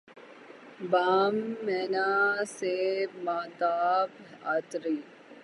[0.91, 2.09] بام مینا
[2.55, 2.75] سے
[3.23, 4.09] ماہتاب
[4.53, 4.95] اترے